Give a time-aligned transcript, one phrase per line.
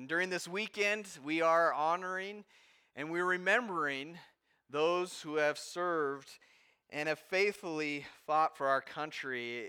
[0.00, 2.44] And during this weekend, we are honoring
[2.96, 4.16] and we're remembering
[4.70, 6.38] those who have served
[6.88, 9.68] and have faithfully fought for our country.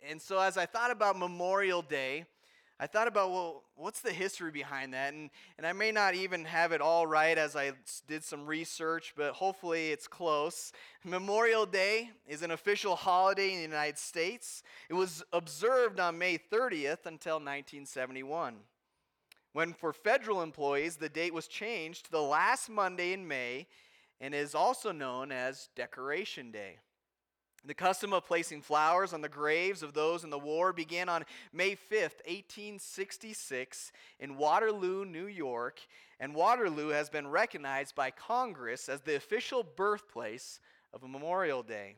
[0.00, 2.24] And so, as I thought about Memorial Day,
[2.80, 5.12] I thought about, well, what's the history behind that?
[5.12, 5.28] And,
[5.58, 7.72] and I may not even have it all right as I
[8.08, 10.72] did some research, but hopefully it's close.
[11.04, 14.62] Memorial Day is an official holiday in the United States.
[14.88, 18.56] It was observed on May 30th until 1971,
[19.56, 23.66] when for federal employees, the date was changed to the last Monday in May
[24.20, 26.76] and is also known as Decoration Day.
[27.64, 31.24] The custom of placing flowers on the graves of those in the war began on
[31.54, 35.80] May 5th, 1866, in Waterloo, New York,
[36.20, 40.60] and Waterloo has been recognized by Congress as the official birthplace
[40.92, 41.96] of a Memorial Day.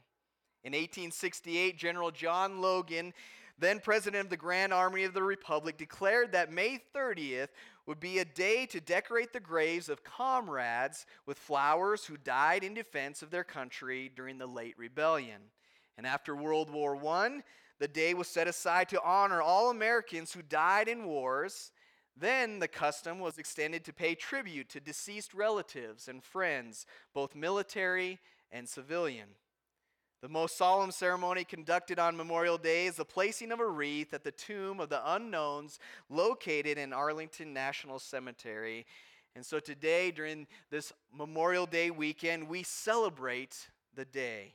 [0.62, 3.12] In 1868, General John Logan,
[3.58, 7.48] then president of the Grand Army of the Republic, declared that May 30th
[7.86, 12.74] would be a day to decorate the graves of comrades with flowers who died in
[12.74, 15.40] defense of their country during the late rebellion.
[15.96, 17.40] And after World War I,
[17.78, 21.72] the day was set aside to honor all Americans who died in wars.
[22.16, 28.18] Then the custom was extended to pay tribute to deceased relatives and friends, both military
[28.50, 29.28] and civilian.
[30.20, 34.24] The most solemn ceremony conducted on Memorial Day is the placing of a wreath at
[34.24, 35.78] the tomb of the unknowns
[36.10, 38.84] located in Arlington National Cemetery.
[39.36, 44.54] And so today, during this Memorial Day weekend, we celebrate the day.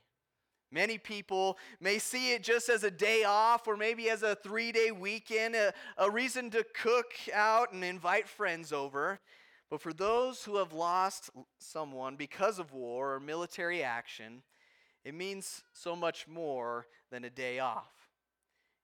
[0.69, 4.73] Many people may see it just as a day off or maybe as a three
[4.73, 9.19] day weekend, a, a, reason to cook out and invite friends over.
[9.69, 14.41] But for those who have lost someone because of war or military action,
[15.03, 17.91] it means so much more than a day off.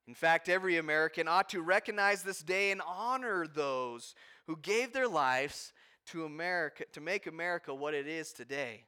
[0.07, 4.15] In fact, every American ought to recognize this day and honor those
[4.47, 5.71] who gave their lives
[6.07, 8.85] to America to make America what it is today.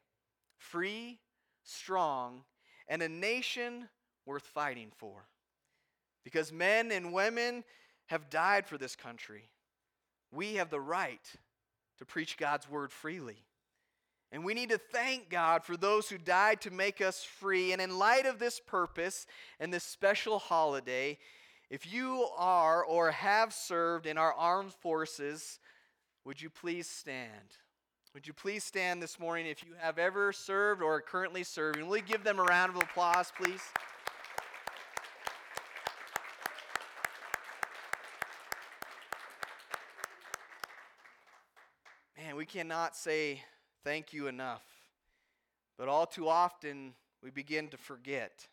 [0.58, 1.20] Free,
[1.64, 2.44] strong,
[2.88, 3.88] and a nation
[4.26, 5.28] worth fighting for.
[6.24, 7.64] Because men and women
[8.08, 9.50] have died for this country.
[10.32, 11.26] We have the right
[12.00, 13.46] to preach God's word freely.
[14.32, 17.74] And we need to thank God for those who died to make us free.
[17.74, 19.28] And in light of this purpose
[19.60, 21.18] and this special holiday,
[21.70, 25.60] if you are or have served in our armed forces,
[26.24, 27.58] would you please stand?
[28.14, 31.88] Would you please stand this morning if you have ever served or are currently serving?
[31.88, 33.62] Will you give them a round of applause, please?
[42.18, 43.44] Man, we cannot say
[43.84, 44.64] thank you enough.
[45.78, 46.94] But all too often,
[47.24, 48.48] we begin to forget.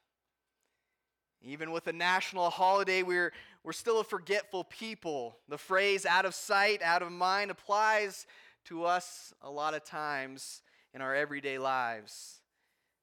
[1.43, 5.37] Even with a national holiday, we're, we're still a forgetful people.
[5.49, 8.27] The phrase out of sight, out of mind applies
[8.67, 10.63] to us a lot of times
[10.95, 12.41] in our everyday lives.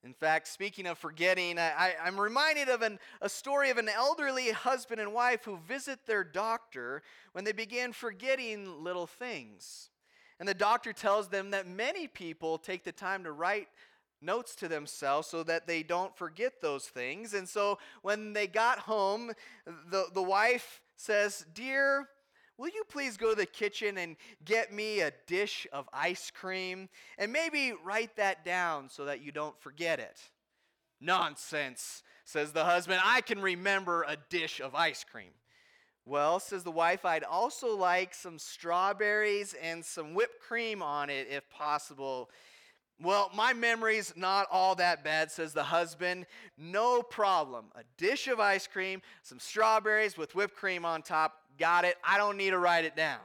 [0.04, 4.52] In fact, speaking of forgetting, I, am reminded of an, a story of an elderly
[4.52, 9.90] husband and wife who visit their doctor when they begin forgetting little things.
[10.40, 13.68] And the doctor tells them that many people take the time to write
[14.22, 17.34] notes to themselves so that they don't forget those things.
[17.34, 19.32] And so when they got home,
[19.90, 22.10] the, the wife says, Dear,
[22.58, 24.16] Will you please go to the kitchen and
[24.46, 26.88] get me a dish of ice cream?
[27.18, 30.22] And maybe write that down so that you don't forget it.
[31.02, 33.02] Nonsense, says the husband.
[33.04, 35.32] I can remember a dish of ice cream.
[36.08, 41.28] Well, says the wife, I'd also like some strawberries and some whipped cream on it
[41.32, 42.30] if possible.
[43.02, 46.28] Well, my memory's not all that bad, says the husband.
[46.58, 47.66] No problem.
[47.76, 51.34] A dish of ice cream, some strawberries with whipped cream on top.
[51.58, 51.98] Got it.
[52.04, 53.20] I don't need to write it down.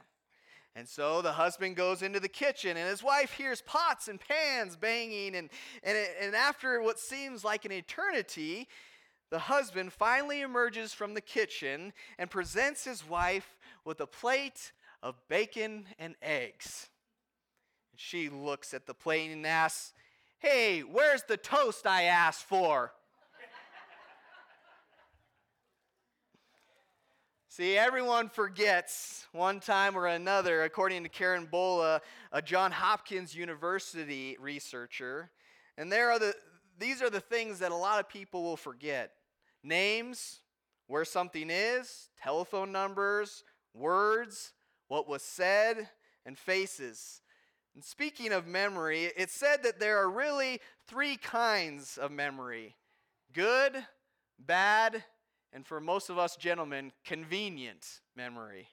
[0.75, 4.75] And so the husband goes into the kitchen, and his wife hears pots and pans
[4.75, 5.35] banging.
[5.35, 5.49] And,
[5.83, 8.67] and, and after what seems like an eternity,
[9.31, 15.15] the husband finally emerges from the kitchen and presents his wife with a plate of
[15.29, 16.89] bacon and eggs.
[17.95, 19.93] She looks at the plate and asks,
[20.39, 22.91] Hey, where's the toast I asked for?
[27.47, 32.01] See, everyone forgets one time or another, according to Karen Bolla,
[32.31, 35.29] a John Hopkins University researcher.
[35.77, 36.33] And there are the,
[36.79, 39.11] these are the things that a lot of people will forget
[39.63, 40.39] names,
[40.87, 43.43] where something is, telephone numbers,
[43.73, 44.53] words,
[44.87, 45.89] what was said,
[46.25, 47.21] and faces.
[47.73, 52.75] And speaking of memory, it's said that there are really three kinds of memory
[53.33, 53.73] good,
[54.37, 55.03] bad,
[55.53, 58.67] and for most of us gentlemen, convenient memory.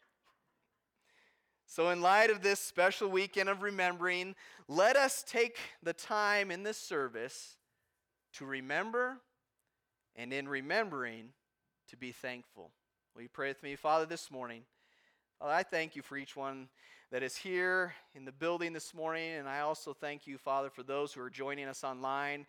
[1.66, 4.34] So, in light of this special weekend of remembering,
[4.68, 7.56] let us take the time in this service
[8.34, 9.18] to remember
[10.18, 11.28] and in remembering
[11.88, 12.72] to be thankful.
[13.14, 14.62] Will you pray with me, Father, this morning?
[15.38, 16.68] Father, I thank you for each one
[17.12, 20.82] that is here in the building this morning, and I also thank you, Father, for
[20.82, 22.46] those who are joining us online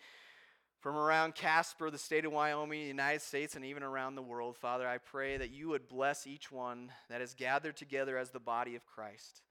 [0.81, 4.57] from around Casper, the state of Wyoming, the United States, and even around the world.
[4.57, 8.39] Father, I pray that you would bless each one that is gathered together as the
[8.39, 9.41] body of Christ.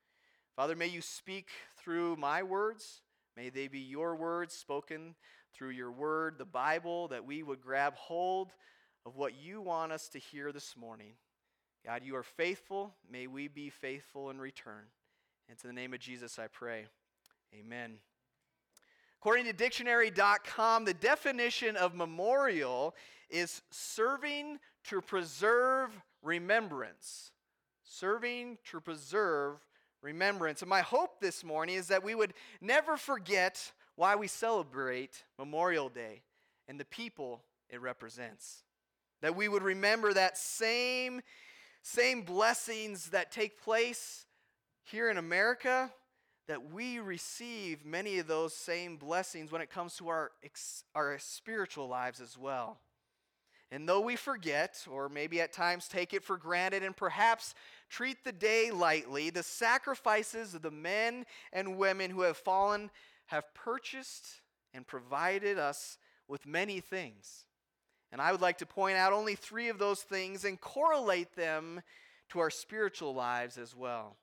[0.57, 3.03] Father, may you speak through my words.
[3.37, 5.15] May they be your words spoken
[5.55, 8.53] through your word, the Bible, that we would grab hold
[9.05, 11.13] of what you want us to hear this morning.
[11.85, 12.95] God, you are faithful.
[13.11, 14.85] May we be faithful in return.
[15.49, 16.87] And to the name of Jesus, I pray.
[17.55, 17.99] Amen.
[19.21, 22.95] According to dictionary.com, the definition of memorial
[23.31, 25.91] is serving to preserve
[26.23, 27.33] remembrance.
[27.83, 29.57] Serving to preserve
[30.03, 30.63] remembrance.
[30.63, 35.89] And my hope this morning is that we would never forget why we celebrate Memorial
[35.89, 36.23] Day
[36.69, 38.63] and the people it represents.
[39.23, 41.21] That we would remember that same,
[41.83, 44.25] same blessings that take place
[44.85, 45.91] here in America,
[46.47, 50.31] that we receive many of those same blessings when it comes to our,
[50.95, 52.79] our spiritual lives as well.
[53.73, 57.53] And though we forget, or maybe at times take it for granted, and perhaps
[57.91, 62.91] treat the day lightly, the sacrifices of the men and women who have fallen
[63.29, 64.27] have purchased
[64.75, 65.97] and provided us
[66.27, 67.47] with many things.
[68.11, 71.83] And I would like to point out only three of those things and correlate them
[72.31, 74.17] to our spiritual lives as well.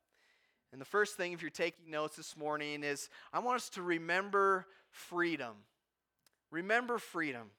[0.71, 3.81] And the first thing, if you're taking notes this morning, is I want us to
[3.81, 5.53] remember freedom.
[6.51, 7.51] Remember freedom.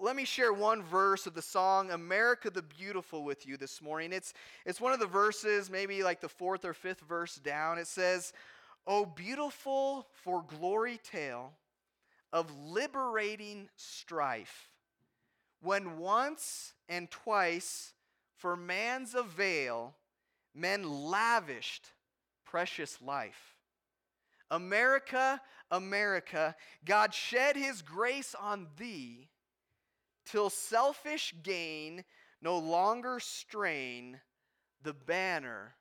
[0.00, 4.12] Let me share one verse of the song America the Beautiful with you this morning.
[4.12, 4.32] It's,
[4.66, 7.78] it's one of the verses, maybe like the fourth or fifth verse down.
[7.78, 8.32] It says,
[8.90, 11.52] O beautiful for glory tale
[12.32, 14.70] of liberating strife,
[15.60, 17.92] when once and twice
[18.38, 19.94] for man's avail
[20.54, 21.92] men lavished
[22.46, 23.56] precious life.
[24.50, 26.56] America, America,
[26.86, 29.28] God shed his grace on thee
[30.24, 32.04] till selfish gain
[32.40, 34.18] no longer strain
[34.82, 35.74] the banner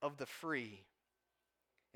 [0.00, 0.85] of the free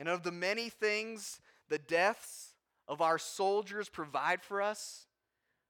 [0.01, 2.55] and of the many things the deaths
[2.89, 5.07] of our soldiers provide for us,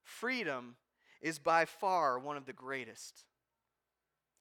[0.04, 0.76] freedom
[1.20, 3.24] is by far one of the greatest.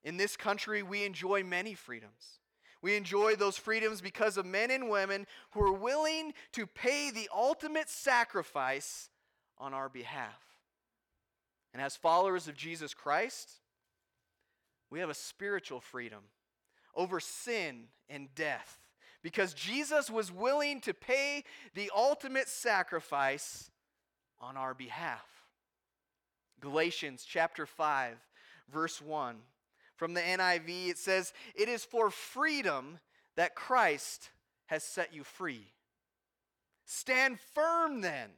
[0.03, 2.39] In this country, we enjoy many freedoms.
[2.83, 7.27] We enjoy those freedoms because of men and women who are willing to pay the
[7.36, 9.09] ultimate sacrifice
[9.57, 10.39] on our behalf.
[11.74, 13.50] And as followers of Jesus Christ,
[14.91, 16.21] we have a spiritual freedom
[16.95, 18.77] over sin and death
[19.21, 21.44] because Jesus was willing to pay
[21.75, 23.69] the ultimate sacrifice
[24.39, 25.25] on our behalf.
[26.60, 28.16] Galatians chapter 5,
[28.71, 29.38] verse 1.
[29.95, 33.00] From the NIV, it says, It is for freedom
[33.36, 34.30] that Christ
[34.68, 35.68] has set you free.
[36.86, 38.30] Stand firm then,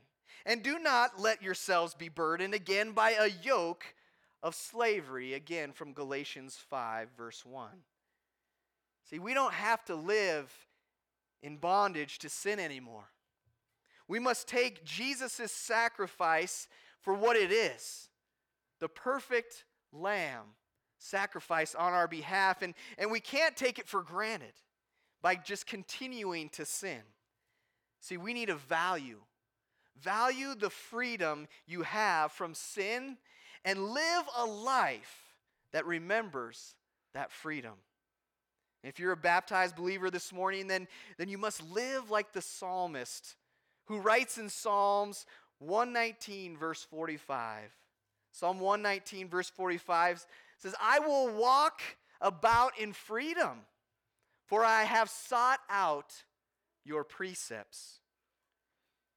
[0.45, 3.93] and do not let yourselves be burdened again by a yoke
[4.41, 5.33] of slavery.
[5.33, 7.69] Again, from Galatians 5, verse 1.
[9.09, 10.51] See, we don't have to live
[11.41, 13.09] in bondage to sin anymore.
[14.07, 16.67] We must take Jesus' sacrifice
[17.01, 18.09] for what it is
[18.79, 19.63] the perfect
[19.93, 20.55] lamb
[20.97, 22.61] sacrifice on our behalf.
[22.61, 24.53] And, and we can't take it for granted
[25.21, 27.01] by just continuing to sin.
[27.99, 29.19] See, we need to value.
[29.99, 33.17] Value the freedom you have from sin
[33.63, 35.35] and live a life
[35.73, 36.75] that remembers
[37.13, 37.73] that freedom.
[38.83, 43.35] If you're a baptized believer this morning, then, then you must live like the psalmist
[43.85, 45.25] who writes in Psalms
[45.59, 47.71] 119, verse 45.
[48.31, 50.25] Psalm 119, verse 45
[50.57, 51.81] says, I will walk
[52.21, 53.59] about in freedom,
[54.47, 56.13] for I have sought out
[56.83, 57.99] your precepts.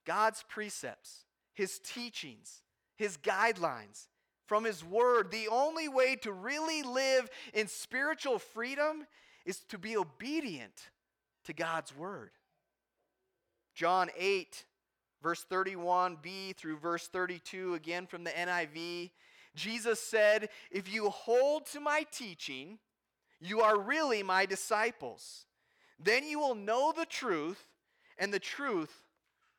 [0.04, 2.62] God's precepts, his teachings,
[2.96, 4.08] his guidelines
[4.46, 9.06] from his word, the only way to really live in spiritual freedom
[9.44, 10.90] is to be obedient
[11.44, 12.30] to God's word.
[13.74, 14.64] John 8,
[15.22, 19.10] verse 31b through verse 32, again from the NIV,
[19.54, 22.78] Jesus said, If you hold to my teaching,
[23.40, 25.46] you are really my disciples.
[26.02, 27.62] Then you will know the truth,
[28.18, 29.04] and the truth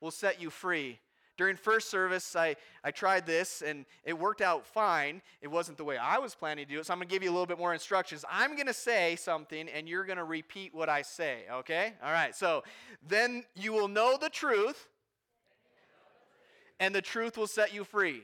[0.01, 1.00] will set you free.
[1.38, 5.22] During first service, I, I tried this and it worked out fine.
[5.42, 7.24] It wasn't the way I was planning to do it, so I'm going to give
[7.24, 8.24] you a little bit more instructions.
[8.30, 11.94] I'm going to say something and you're going to repeat what I say, okay?
[12.04, 12.63] All right, so
[13.08, 14.88] then you will know the truth,
[16.80, 18.24] and the truth will set you free.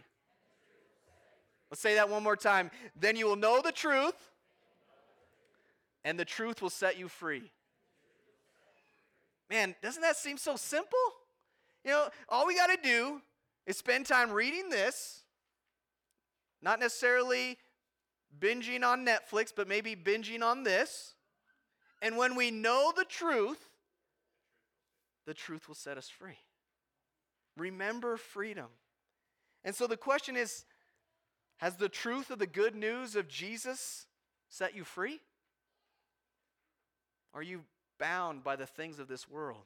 [1.70, 2.70] Let's say that one more time.
[3.00, 4.30] Then you will know the truth,
[6.03, 7.50] and the truth will set you free.
[9.50, 10.98] Man, doesn't that seem so simple?
[11.84, 13.22] You know, all we got to do
[13.66, 15.22] is spend time reading this,
[16.62, 17.58] not necessarily
[18.40, 21.16] binging on Netflix, but maybe binging on this.
[22.02, 23.70] And when we know the truth,
[25.26, 26.38] the truth will set us free.
[27.58, 28.68] Remember freedom.
[29.64, 30.66] And so the question is
[31.58, 34.08] Has the truth of the good news of Jesus
[34.50, 35.20] set you free?
[37.34, 37.62] Are you
[38.00, 39.64] bound by the things of this world?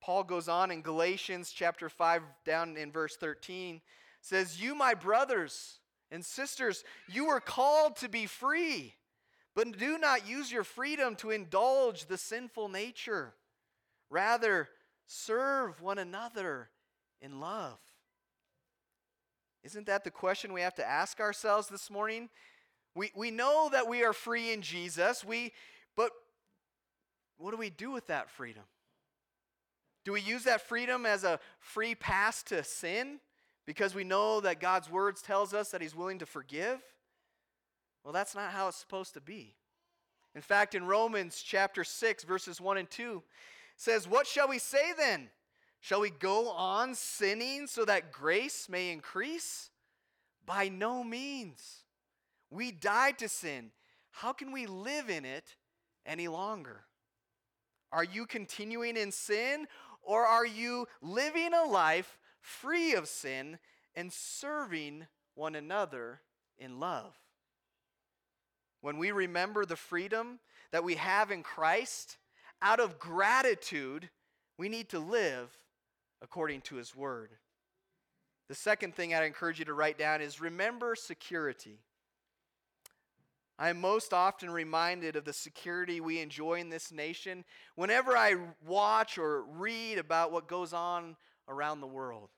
[0.00, 3.80] Paul goes on in Galatians chapter 5, down in verse 13,
[4.20, 5.78] says, You, my brothers
[6.10, 8.94] and sisters, you were called to be free,
[9.54, 13.34] but do not use your freedom to indulge the sinful nature.
[14.08, 14.68] Rather,
[15.06, 16.70] serve one another
[17.20, 17.78] in love.
[19.62, 22.30] Isn't that the question we have to ask ourselves this morning?
[22.94, 25.52] We, we know that we are free in Jesus, we,
[25.96, 26.10] but
[27.36, 28.64] what do we do with that freedom?
[30.04, 33.20] Do we use that freedom as a free pass to sin
[33.66, 36.80] because we know that God's words tells us that he's willing to forgive?
[38.02, 39.54] Well, that's not how it's supposed to be.
[40.34, 43.22] In fact, in Romans chapter 6 verses 1 and 2
[43.76, 45.30] says, "What shall we say then?
[45.80, 49.70] Shall we go on sinning so that grace may increase?
[50.44, 51.84] By no means.
[52.50, 53.72] We died to sin.
[54.10, 55.56] How can we live in it
[56.04, 56.84] any longer?
[57.92, 59.66] Are you continuing in sin
[60.02, 63.58] or are you living a life free of sin
[63.94, 66.20] and serving one another
[66.58, 67.14] in love?
[68.80, 70.38] When we remember the freedom
[70.72, 72.16] that we have in Christ,
[72.62, 74.08] out of gratitude,
[74.58, 75.50] we need to live
[76.22, 77.30] according to His Word.
[78.48, 81.78] The second thing I'd encourage you to write down is remember security.
[83.60, 88.36] I am most often reminded of the security we enjoy in this nation whenever I
[88.66, 91.14] watch or read about what goes on
[91.46, 92.30] around the world.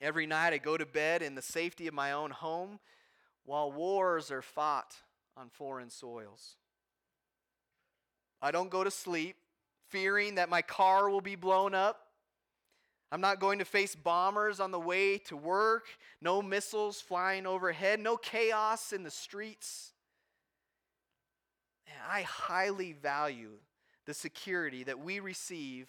[0.00, 2.78] Every night I go to bed in the safety of my own home
[3.44, 4.94] while wars are fought
[5.36, 6.54] on foreign soils.
[8.40, 9.34] I don't go to sleep
[9.88, 12.00] fearing that my car will be blown up.
[13.10, 15.86] I'm not going to face bombers on the way to work,
[16.20, 19.94] no missiles flying overhead, no chaos in the streets.
[22.08, 23.58] I highly value
[24.06, 25.88] the security that we receive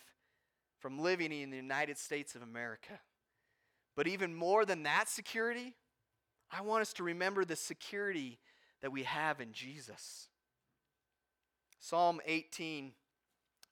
[0.79, 2.99] from living in the United States of America.
[3.95, 5.75] But even more than that security,
[6.51, 8.39] I want us to remember the security
[8.81, 10.29] that we have in Jesus.
[11.79, 12.91] Psalm 18,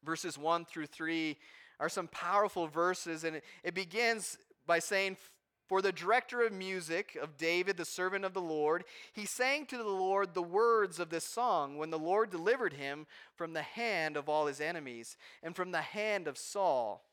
[0.04, 1.38] verses 1 through 3,
[1.80, 5.18] are some powerful verses, and it, it begins by saying,
[5.68, 9.78] for the director of music of David, the servant of the Lord, he sang to
[9.78, 14.16] the Lord the words of this song when the Lord delivered him from the hand
[14.16, 17.04] of all his enemies and from the hand of Saul.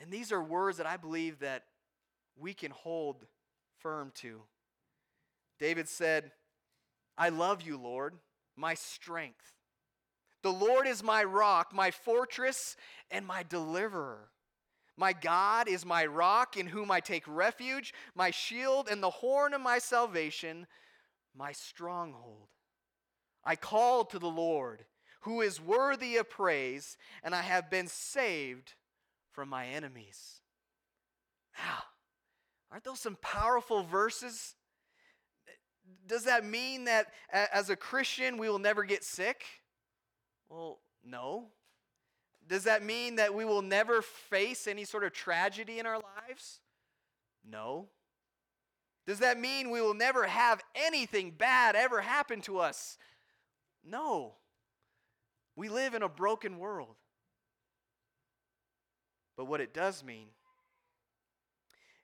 [0.00, 1.64] And these are words that I believe that
[2.38, 3.26] we can hold
[3.80, 4.42] firm to.
[5.58, 6.30] David said,
[7.16, 8.14] I love you, Lord,
[8.56, 9.54] my strength.
[10.42, 12.76] The Lord is my rock, my fortress,
[13.10, 14.28] and my deliverer.
[14.98, 19.54] My God is my rock in whom I take refuge, my shield and the horn
[19.54, 20.66] of my salvation,
[21.36, 22.48] my stronghold.
[23.44, 24.84] I called to the Lord,
[25.20, 28.74] who is worthy of praise, and I have been saved
[29.30, 30.40] from my enemies.
[31.56, 31.84] Wow,
[32.72, 34.56] aren't those some powerful verses?
[36.08, 39.44] Does that mean that as a Christian we will never get sick?
[40.48, 41.50] Well, no.
[42.48, 46.60] Does that mean that we will never face any sort of tragedy in our lives?
[47.48, 47.88] No.
[49.06, 52.96] Does that mean we will never have anything bad ever happen to us?
[53.84, 54.34] No.
[55.56, 56.96] We live in a broken world.
[59.36, 60.28] But what it does mean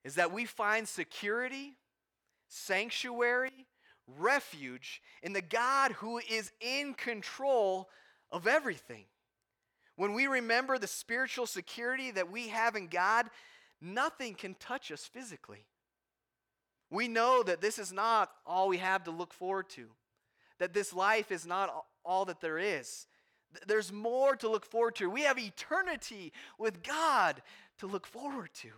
[0.05, 1.77] is that we find security,
[2.49, 3.67] sanctuary,
[4.07, 7.89] refuge in the God who is in control
[8.31, 9.07] of everything.
[9.97, 13.27] When we remember the spiritual security that we have in God,
[13.81, 15.67] nothing can touch us physically.
[16.91, 19.87] We know that this is not all we have to look forward to,
[20.59, 23.07] that this life is not all that there is,
[23.67, 25.09] There's more to look forward to.
[25.09, 27.43] We have eternity with God
[27.79, 28.71] to look forward to.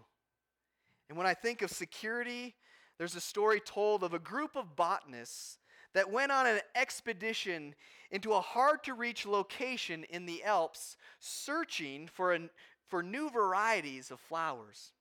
[1.09, 2.55] And when I think of security,
[2.99, 5.59] there's a story told of a group of botanists
[5.97, 7.75] that went on an expedition
[8.11, 12.39] into a hard to reach location in the Alps searching for,
[12.87, 14.93] for new varieties of flowers.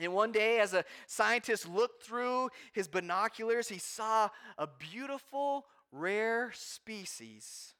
[0.00, 6.50] And one day, as a scientist looked through his binoculars, he saw a beautiful, rare
[6.52, 7.74] species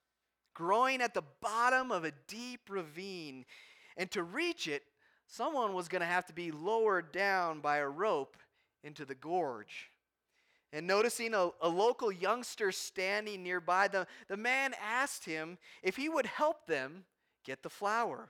[0.54, 3.46] growing at the bottom of a deep ravine.
[3.96, 4.84] And to reach it,
[5.26, 8.36] someone was going to have to be lowered down by a rope
[8.84, 9.90] into the gorge.
[10.72, 16.10] And noticing a, a, local youngster standing nearby, the, the man asked him if he
[16.10, 17.04] would help them
[17.44, 18.28] get the flower.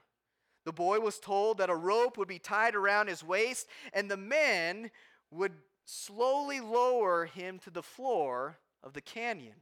[0.63, 4.17] The boy was told that a rope would be tied around his waist, and the
[4.17, 4.89] men
[5.31, 5.53] would
[5.85, 9.55] slowly lower him to the floor of the canyon.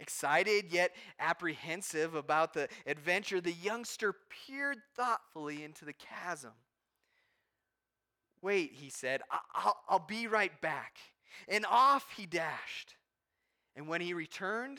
[0.00, 6.52] Excited yet apprehensive about the adventure, the youngster peered thoughtfully into the chasm.
[8.42, 9.22] Wait, he said,
[9.54, 10.98] I'll, I'll be right back.
[11.48, 12.94] And off he dashed.
[13.76, 14.78] And when he returned,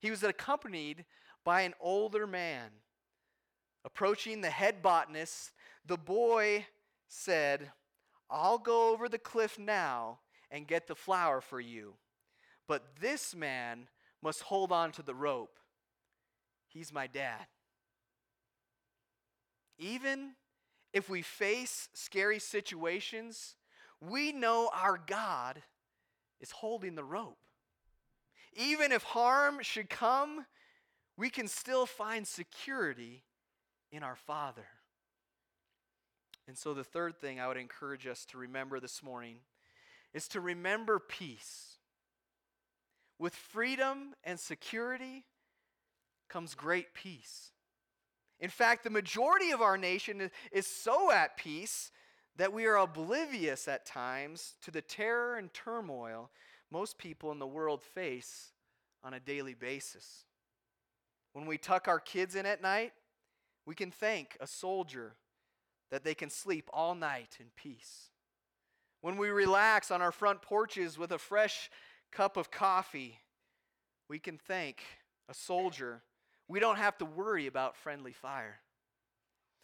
[0.00, 1.04] he was accompanied
[1.44, 2.70] by an older man.
[3.84, 5.52] Approaching the head botanist,
[5.86, 6.66] the boy
[7.06, 7.70] said,
[8.30, 10.18] I'll go over the cliff now
[10.50, 11.94] and get the flower for you.
[12.66, 13.88] But this man
[14.22, 15.58] must hold on to the rope.
[16.68, 17.46] He's my dad.
[19.78, 20.32] Even
[20.92, 23.56] if we face scary situations,
[24.00, 25.62] we know our God
[26.40, 27.38] is holding the rope.
[28.54, 30.46] Even if harm should come,
[31.16, 33.24] we can still find security
[33.90, 34.66] in our Father.
[36.46, 39.36] And so, the third thing I would encourage us to remember this morning
[40.14, 41.76] is to remember peace.
[43.18, 45.26] With freedom and security
[46.28, 47.52] comes great peace.
[48.40, 51.90] In fact, the majority of our nation is so at peace
[52.38, 56.30] that we are oblivious at times to the terror and turmoil
[56.70, 58.52] most people in the world face
[59.02, 60.24] on a daily basis.
[61.32, 62.92] When we tuck our kids in at night,
[63.66, 65.16] we can thank a soldier
[65.90, 68.10] that they can sleep all night in peace.
[69.00, 71.70] When we relax on our front porches with a fresh
[72.12, 73.18] cup of coffee,
[74.08, 74.82] we can thank
[75.28, 76.02] a soldier.
[76.46, 78.60] We don't have to worry about friendly fire.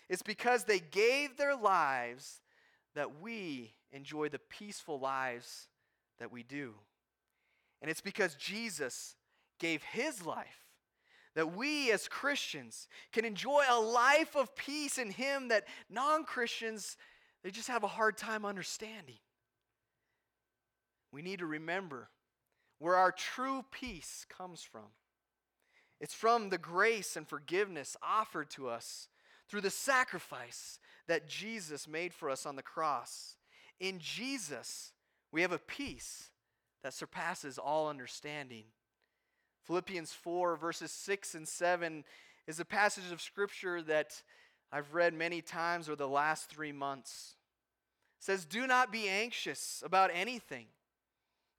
[0.08, 2.40] It's because they gave their lives
[2.94, 5.68] that we enjoy the peaceful lives
[6.18, 6.74] that we do.
[7.82, 9.16] And it's because Jesus
[9.58, 10.64] gave his life
[11.34, 16.96] that we as Christians can enjoy a life of peace in him that non-Christians
[17.44, 19.18] they just have a hard time understanding.
[21.12, 22.08] We need to remember
[22.78, 24.86] where our true peace comes from.
[26.00, 29.08] It's from the grace and forgiveness offered to us
[29.54, 33.36] through the sacrifice that Jesus made for us on the cross.
[33.78, 34.90] In Jesus,
[35.30, 36.30] we have a peace
[36.82, 38.64] that surpasses all understanding.
[39.62, 42.02] Philippians 4, verses 6 and 7
[42.48, 44.20] is a passage of scripture that
[44.72, 47.36] I've read many times over the last three months.
[48.18, 50.66] It says, Do not be anxious about anything,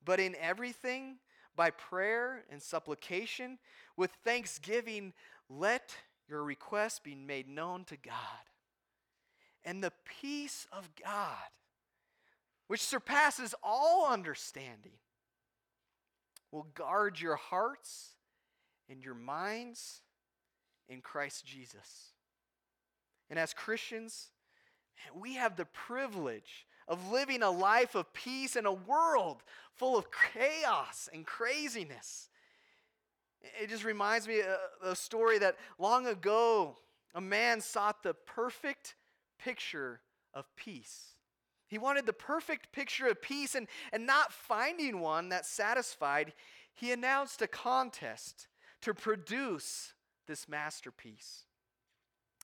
[0.03, 1.19] but in everything,
[1.55, 3.57] by prayer and supplication,
[3.95, 5.13] with thanksgiving,
[5.49, 5.95] let
[6.27, 8.15] your request be made known to God.
[9.63, 11.49] And the peace of God,
[12.67, 14.99] which surpasses all understanding,
[16.51, 18.11] will guard your hearts
[18.89, 20.01] and your minds
[20.87, 22.13] in Christ Jesus.
[23.29, 24.29] And as Christians,
[25.15, 29.41] we have the privilege of living a life of peace in a world
[29.73, 32.29] full of chaos and craziness.
[33.61, 36.77] It just reminds me of a story that long ago,
[37.13, 38.95] a man sought the perfect
[39.39, 40.01] picture
[40.33, 41.15] of peace.
[41.67, 46.33] He wanted the perfect picture of peace, and, and not finding one that satisfied,
[46.73, 48.47] he announced a contest
[48.81, 49.93] to produce
[50.27, 51.45] this masterpiece.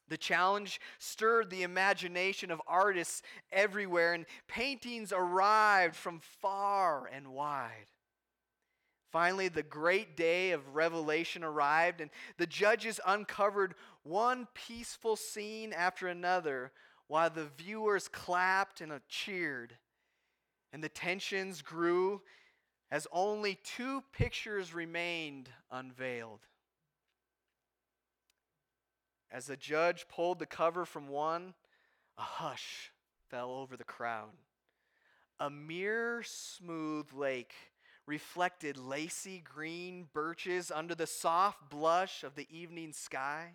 [0.08, 7.91] The challenge stirred the imagination of artists everywhere, and paintings arrived from far and wide.
[9.12, 16.08] Finally, the great day of revelation arrived, and the judges uncovered one peaceful scene after
[16.08, 16.72] another
[17.08, 19.76] while the viewers clapped and cheered.
[20.72, 22.22] And the tensions grew
[22.90, 26.40] as only two pictures remained unveiled.
[29.30, 31.54] As the judge pulled the cover from one,
[32.18, 32.92] a hush
[33.30, 34.32] fell over the crowd.
[35.40, 37.54] A mere smooth lake
[38.12, 43.54] reflected lacy green birches under the soft blush of the evening sky.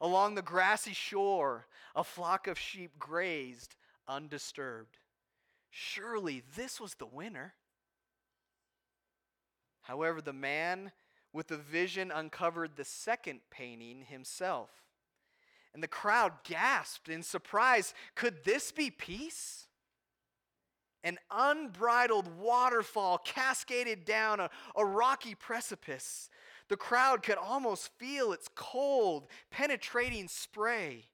[0.00, 1.64] Along the grassy shore,
[1.94, 3.76] a flock of sheep grazed
[4.08, 4.98] undisturbed.
[5.70, 7.54] Surely this was the winner.
[9.82, 10.90] However, the man
[11.32, 14.70] with the vision uncovered the second painting himself.
[15.72, 17.94] And the crowd gasped in surprise.
[18.16, 19.67] Could this be peace?
[21.04, 26.28] An unbridled waterfall cascaded down a, a rocky precipice.
[26.68, 31.06] The crowd could almost feel its cold, penetrating spray.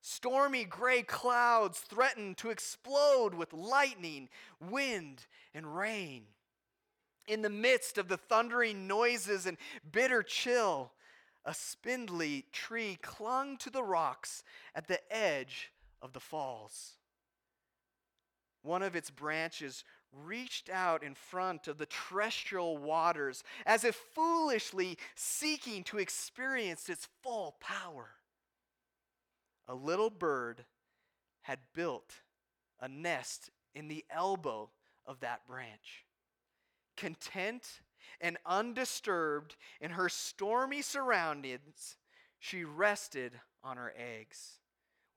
[0.00, 4.28] Stormy gray clouds threatened to explode with lightning,
[4.60, 6.22] wind, and rain.
[7.26, 9.58] In the midst of the thundering noises and
[9.92, 10.92] bitter chill,
[11.44, 14.42] a spindly tree clung to the rocks
[14.74, 16.97] at the edge of the falls.
[18.62, 24.98] One of its branches reached out in front of the terrestrial waters as if foolishly
[25.14, 28.10] seeking to experience its full power.
[29.68, 30.64] A little bird
[31.42, 32.14] had built
[32.80, 34.70] a nest in the elbow
[35.06, 36.04] of that branch.
[36.96, 37.80] Content
[38.20, 41.96] and undisturbed in her stormy surroundings,
[42.38, 44.57] she rested on her eggs.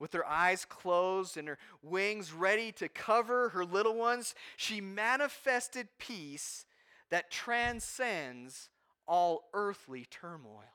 [0.02, 5.86] With her eyes closed and her wings ready to cover her little ones, she manifested
[6.00, 6.66] peace
[7.10, 8.68] that transcends
[9.06, 10.74] all earthly turmoil.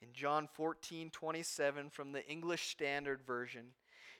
[0.00, 3.72] In John 14, 27 from the English Standard Version,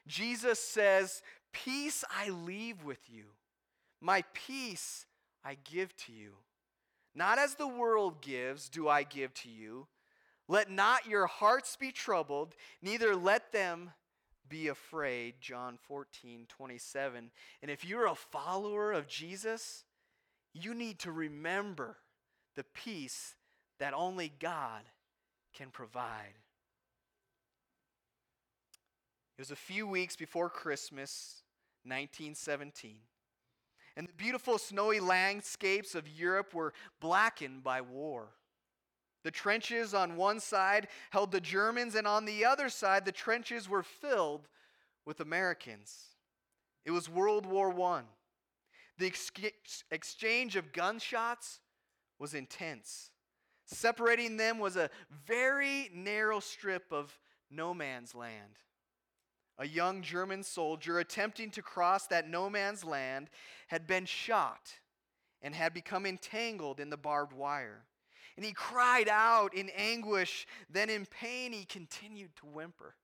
[0.09, 3.26] Jesus says, Peace I leave with you,
[4.00, 5.06] my peace
[5.44, 6.32] I give to you.
[7.14, 9.87] Not as the world gives, do I give to you.
[10.48, 13.90] Let not your hearts be troubled, neither let them
[14.48, 15.35] be afraid.
[15.40, 17.30] John 14, 27.
[17.62, 19.85] And if you're a follower of Jesus,
[20.52, 21.96] you need to remember
[22.54, 23.35] the peace
[23.78, 24.82] that only God
[25.54, 26.35] can provide.
[29.37, 31.42] It was a few weeks before Christmas,
[31.85, 32.96] 1917.
[33.96, 38.28] And the beautiful snowy landscapes of Europe were blackened by war.
[39.26, 43.68] The trenches on one side held the Germans, and on the other side, the trenches
[43.68, 44.46] were filled
[45.04, 46.10] with Americans.
[46.84, 48.02] It was World War I.
[48.98, 51.58] The ex- exchange of gunshots
[52.20, 53.10] was intense.
[53.64, 54.90] Separating them was a
[55.26, 57.18] very narrow strip of
[57.50, 58.60] no man's land.
[59.58, 63.28] A young German soldier attempting to cross that no man's land
[63.66, 64.74] had been shot
[65.42, 67.86] and had become entangled in the barbed wire.
[68.37, 70.46] And he cried out in anguish.
[70.70, 72.94] Then, in pain, he continued to whimper.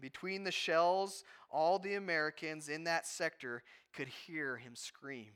[0.00, 5.32] Between the shells, all the Americans in that sector could hear him scream.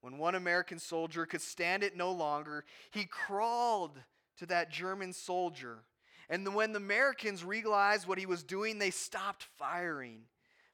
[0.00, 3.98] When one American soldier could stand it no longer, he crawled
[4.36, 5.84] to that German soldier.
[6.28, 10.24] And when the Americans realized what he was doing, they stopped firing.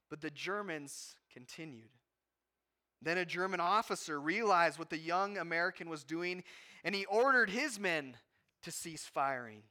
[0.09, 1.89] But the Germans continued.
[3.01, 6.43] Then a German officer realized what the young American was doing,
[6.83, 8.17] and he ordered his men
[8.61, 9.63] to cease firing.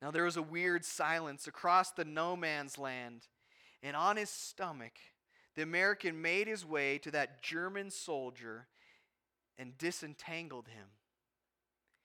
[0.00, 3.26] Now there was a weird silence across the no man's land,
[3.82, 4.98] and on his stomach,
[5.54, 8.68] the American made his way to that German soldier
[9.58, 10.86] and disentangled him.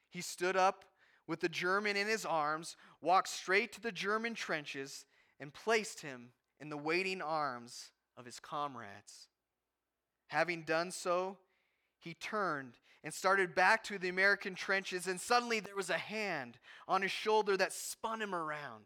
[0.09, 0.85] He stood up
[1.27, 5.05] with the German in his arms, walked straight to the German trenches,
[5.39, 9.27] and placed him in the waiting arms of his comrades.
[10.27, 11.37] Having done so,
[11.99, 16.57] he turned and started back to the American trenches, and suddenly there was a hand
[16.87, 18.85] on his shoulder that spun him around.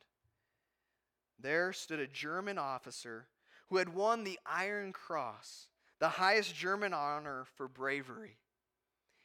[1.39, 3.27] There stood a German officer
[3.69, 5.67] who had won the Iron Cross,
[5.99, 8.37] the highest German honor for bravery.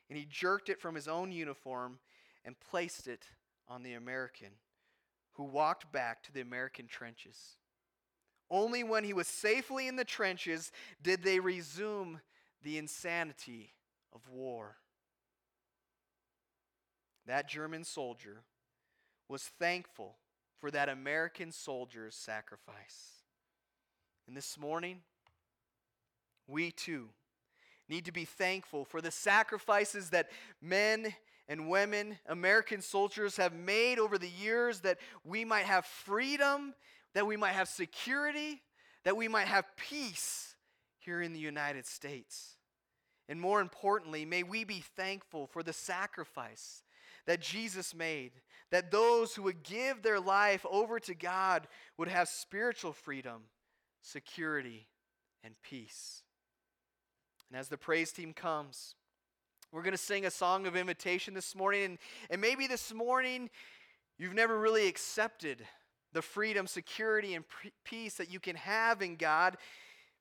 [0.08, 1.98] And he jerked it from his own uniform
[2.44, 3.26] and placed it
[3.68, 4.52] on the American,
[5.32, 7.56] who walked back to the American trenches.
[8.50, 10.70] Only when he was safely in the trenches
[11.02, 12.20] did they resume
[12.62, 13.74] the insanity
[14.14, 14.76] of war.
[17.26, 18.42] That German soldier
[19.28, 20.16] was thankful
[20.60, 23.24] for that American soldier's sacrifice.
[24.26, 25.00] And this morning,
[26.46, 27.08] we too
[27.88, 30.30] need to be thankful for the sacrifices that
[30.60, 31.14] men
[31.48, 36.74] and women, American soldiers, have made over the years that we might have freedom,
[37.16, 38.62] that we might have security,
[39.02, 40.54] that we might have peace
[41.00, 42.54] here in the United States.
[43.28, 46.84] And more importantly, may we be thankful for the sacrifice
[47.26, 48.30] that Jesus made,
[48.70, 51.66] that those who would give their life over to God
[51.98, 53.42] would have spiritual freedom
[54.06, 54.86] security,
[55.42, 56.22] and peace.
[57.50, 58.94] And as the praise team comes,
[59.72, 61.84] we're going to sing a song of invitation this morning.
[61.84, 61.98] And,
[62.30, 63.50] and maybe this morning
[64.18, 65.66] you've never really accepted
[66.16, 67.44] the freedom, security, and
[67.84, 69.58] peace that you can have in God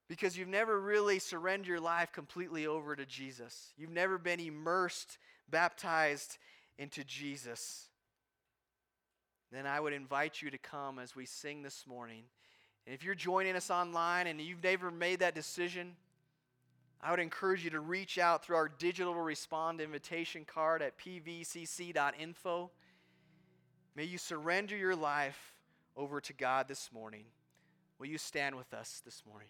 [0.10, 3.72] because you've never really surrendered your life completely over to Jesus.
[3.78, 5.18] You've never been immersed,
[5.50, 6.38] baptized
[6.78, 7.88] into Jesus.
[9.54, 12.24] Then I would invite you to come as we sing this morning.
[12.86, 15.96] And if you're joining us online and you've never made that decision,
[17.02, 22.70] I would encourage you to reach out through our digital respond invitation card at pvcc.info.
[23.96, 25.55] May you surrender your life
[25.98, 27.26] over to God this morning.
[28.00, 29.48] Will you stand with us this morning?